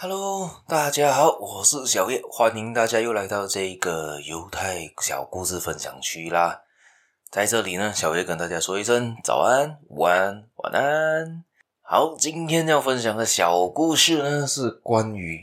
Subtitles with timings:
[0.00, 6.62] Hello，大家好，我是小叶，欢迎大家又来到这个犹太小故事分享区啦。
[7.32, 11.42] 在这里呢，小叶跟大家说一声早安、午安、晚安。
[11.82, 15.40] 好，今天要分享的小故事呢，是关于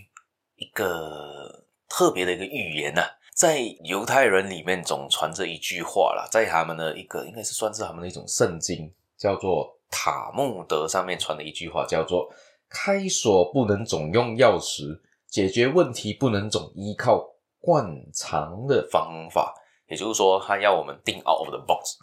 [0.56, 3.10] 一个特别的一个预言呐、啊。
[3.36, 12.30] 在犹太人里面总传着一句话啦，在他们的一个应该是算是他们的一种圣经，叫做塔木德上面传的一句话，叫做。
[12.76, 17.26] 开锁不能总用钥匙，解决问题不能总依靠
[17.62, 19.54] 惯常的方法。
[19.88, 21.96] 也就是说，他要我们 think out of the box。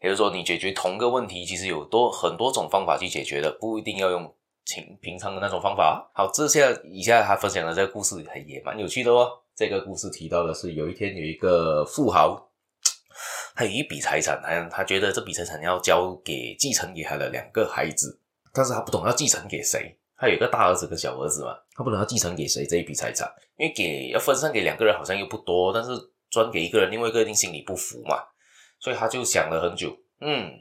[0.00, 4.32] 也就是说，你解决同个问题，其实有多很多种方法去解决的，不一定要用
[4.66, 6.08] 平平常的那种方法。
[6.14, 9.28] 好，这下以下他分享的这个故事也蛮有趣的哦。
[9.56, 12.50] 这个故事提到的是，有一天有一个富豪，
[13.56, 18.20] 他有一笔财产，他他觉得这笔财产要交给继承给他的两个孩子，
[18.52, 19.96] 但是他不懂要继承给谁。
[20.20, 23.26] 他有一个大儿子跟小儿子嘛，他不知道要继承给谁这一笔财产，
[23.56, 25.90] 因为给要分散给两个人好像又不多，但是
[26.28, 28.22] 专给一个人，另外一个一定心里不服嘛，
[28.78, 30.52] 所以他就想了很久，嗯，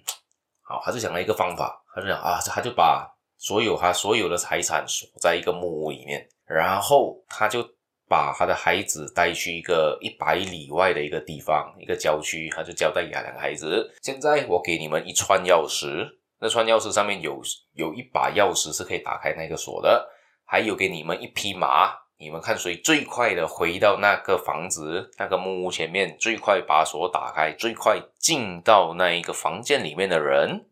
[0.61, 3.05] 好，他就想了一个方法，他就想啊，他就把
[3.37, 7.61] 所有他所有的财产锁在一个木屋里面，然后他就
[8.07, 16.17] 把他的孩子带去一个一百里外的一个地方，一个郊区，他就交代给他两个孩子，现在我给你们一串钥匙。
[16.41, 17.41] 那串钥匙上面有
[17.73, 20.09] 有一把钥匙是可以打开那个锁的，
[20.45, 30.65] 还有给你们一匹马，你们看谁最快的回到那个房子那个木屋前面，最快把锁打开，最快进到那一个房间里面的人，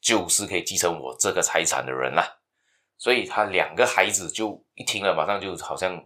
[0.00, 2.38] 就是可以继承我这个财产的人啦。
[2.96, 6.02] 所以他两个孩子就一听了，马上就好像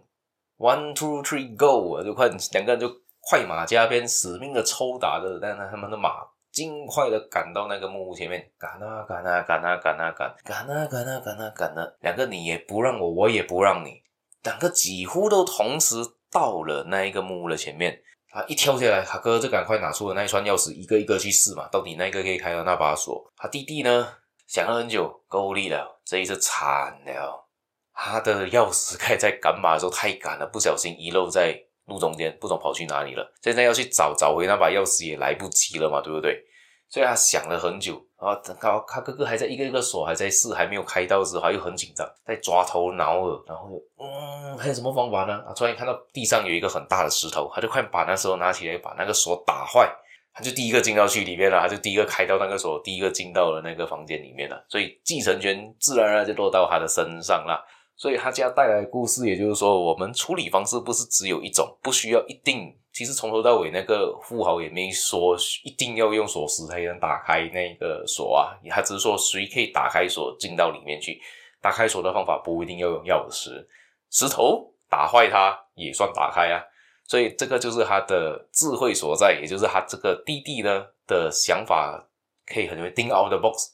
[0.57, 6.32] one two three go，就快两个人就快马加鞭，死命的抽打着，但他们的马。
[6.53, 14.03] 尽快的赶到那个木屋前面，赶啊赶啊赶啊赶啊赶，赶啊赶啊赶啊赶啊，两个你也不让我，我也不让你，
[14.43, 15.95] 两个几乎都同时
[16.31, 17.99] 到了那一个木屋的前面。
[18.29, 23.31] 他一跳下来，他哥就赶快拿出了那一串钥匙，一个一个去试嘛，到底哪个可以开到那把锁？
[23.35, 24.07] 他弟弟呢，
[24.47, 27.47] 想了很久，够力了，这一次惨了，
[27.93, 31.59] 他的钥匙开在赶马的时候太赶了，不小心遗漏在。
[31.85, 36.43] 路中间不懂跑去哪里了，现在要去找找回那把钥匙也来不及了嘛，对不对？
[36.89, 38.53] 所以他想了很久，然后他
[38.87, 45.33] 他哥哥还在一个一个锁还在试，还没有开到时候，他又很紧张，在抓头挠耳，然后就嗯，还有什么方法呢？
[45.47, 49.91] 啊，突然看到地上有一个很大的石头，他就快把那时候拿起来把那个锁打坏，
[50.33, 57.65] 他就第一个进到去里面了，他就第一个开到那个锁，第一个进到了那个房间里面了，所以继承权自然而然就落到他的身上了。
[57.95, 62.75] 所以他家带来的故事，也就是说，我们处理方式不是只有一种，不需要一定。
[62.91, 71.19] 其实从头到尾，那个富豪也没说一定要用锁匙才能打开那个锁啊，他只是说谁可以打开锁进到里面去。
[71.61, 73.65] 打开锁的方法不一定要用钥匙，
[74.11, 76.61] 石头打坏它也算打开啊。
[77.07, 82.05] 所以这个就是他的智慧所在，也就是他这个弟弟呢的想法
[82.45, 83.71] 可以很容易 think out the box。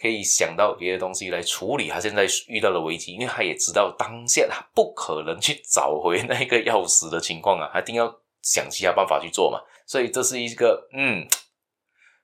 [0.00, 9.60] 可以想到别的东西来处理他现在遇到的危机，因为他也知道当下他不可能去找回那个钥匙的情况啊，他一定要想其他办法去做嘛。
[9.86, 11.26] 所以这是一个嗯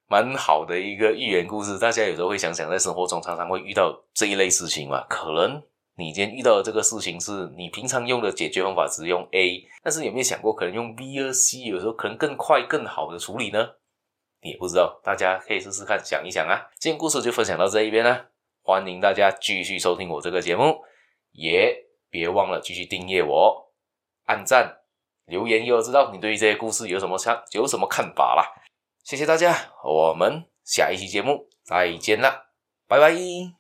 [0.08, 1.78] 蛮好的一个寓言故事。
[1.78, 5.04] 大家有时候会想想，在生活中常常会遇到这一类事情嘛。
[5.08, 5.62] 可能
[5.96, 13.68] 你今天遇到的这个事情是你平常用的解决方法只用 A，但是有没有想过可能用 B 和 C，有时候可能更快更好的处理呢？
[14.40, 16.70] 你也不知道，大家可以试试看，想一想啊。
[16.78, 18.26] 今天故事就分享到这一边了，
[18.62, 20.84] 欢迎大家继续收听我这个节目，
[21.32, 21.74] 也
[22.08, 23.72] 别忘了继续订阅我、
[24.26, 24.78] 按赞、
[25.26, 28.44] 留言，又知道你对于这些故事有什么想、有什么看法啦。
[29.02, 32.50] 谢谢大家，我们下一期节目再见啦，
[32.86, 33.57] 拜拜。